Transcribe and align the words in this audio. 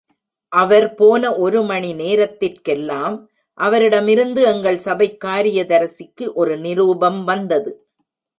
அவர் 0.51 0.85
போன 0.93 1.35
ஒரு 1.35 1.63
மணி 1.63 1.93
நேரத்திற்கெல்லாம் 1.93 3.17
அவரிடமிருந்து 3.57 4.41
எங்கள் 4.41 4.79
சபைக் 4.79 5.21
காரியதரிசிக்கு 5.25 6.33
ஒரு 6.33 6.57
நிரூபம் 6.57 7.23
வந்தது. 7.23 7.71